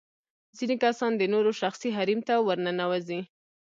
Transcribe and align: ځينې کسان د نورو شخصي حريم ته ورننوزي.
ځينې 0.57 0.75
کسان 0.83 1.11
د 1.17 1.23
نورو 1.33 1.51
شخصي 1.61 1.89
حريم 1.97 2.19
ته 2.27 2.33
ورننوزي. 2.47 3.19